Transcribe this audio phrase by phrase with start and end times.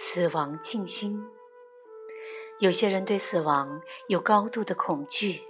[0.00, 1.26] 死亡静心。
[2.60, 5.42] 有些人对死亡有高度的恐惧，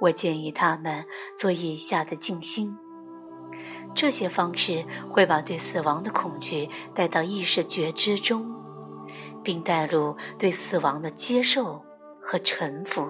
[0.00, 1.06] 我建议他们
[1.36, 2.78] 做以下的静心。
[3.94, 8.50] 这些方式会把对死亡的恐惧带到意识觉知中，
[9.44, 11.84] 并带入对死亡的接受
[12.22, 13.06] 和臣服。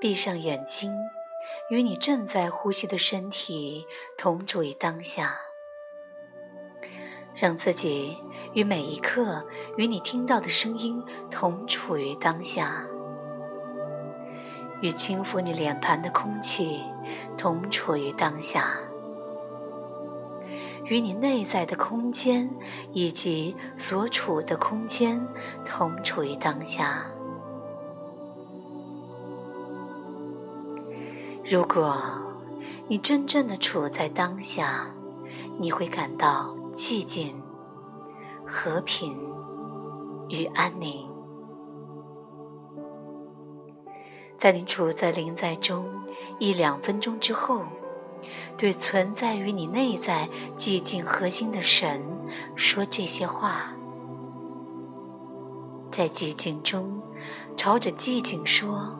[0.00, 0.94] 闭上眼睛，
[1.70, 5.36] 与你正在呼吸的身体同处于当下，
[7.36, 8.16] 让自己
[8.54, 9.44] 与每一刻
[9.76, 12.84] 与你听到的声音同处于当下。
[14.82, 16.82] 与轻抚你脸盘的空气
[17.36, 18.78] 同处于当下，
[20.84, 22.50] 与你内在的空间
[22.92, 25.26] 以及所处的空间
[25.64, 27.06] 同处于当下。
[31.42, 31.96] 如果
[32.88, 34.94] 你真正的处在当下，
[35.58, 37.34] 你会感到寂静、
[38.46, 39.18] 和平
[40.28, 41.08] 与安宁。
[44.36, 45.86] 在你处在临在中
[46.38, 47.62] 一两分钟之后，
[48.58, 52.02] 对存在于你内在寂静核心的神
[52.54, 53.72] 说这些话，
[55.90, 57.00] 在寂静中
[57.56, 58.94] 朝着寂静说：“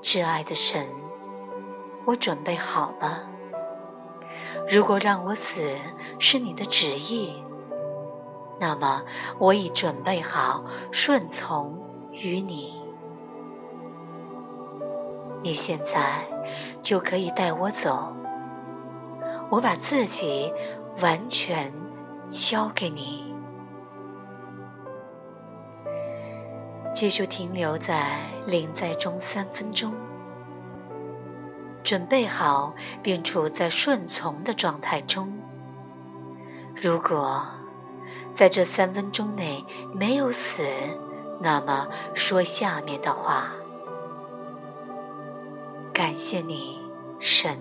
[0.00, 0.86] 挚爱的神，
[2.04, 3.28] 我准备好了。
[4.68, 5.76] 如果让我死
[6.18, 7.42] 是你的旨意，
[8.60, 9.02] 那么
[9.38, 11.82] 我已准备好顺从。”
[12.18, 12.80] 于你，
[15.42, 16.26] 你现在
[16.80, 18.10] 就可以带我走。
[19.50, 20.50] 我把自己
[21.02, 21.70] 完全
[22.26, 23.34] 交给你，
[26.90, 29.92] 继续停留在临在中三分钟，
[31.86, 35.32] 准备好并处在顺从的状态中。
[36.74, 37.46] 如果
[38.34, 40.64] 在这三分钟内没有死，
[41.40, 43.52] 那么说下面的话：
[45.94, 46.80] 感谢你，
[47.20, 47.56] 神，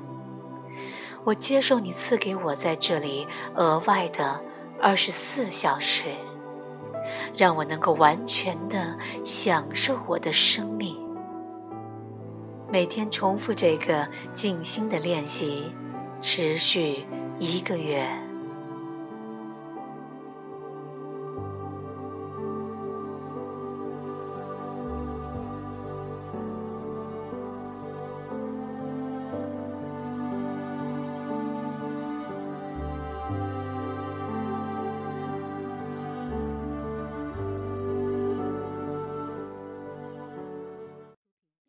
[1.23, 4.43] 我接受你赐给我在这里额外的
[4.81, 6.15] 二十四小时，
[7.37, 11.04] 让我能够完全的享受我的生命。
[12.75, 15.71] 每天重复这个静心的练习，
[16.19, 17.05] 持续
[17.39, 18.24] 一个月。